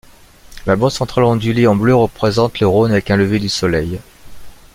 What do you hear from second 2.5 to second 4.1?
le Rhône avec un lever du soleil.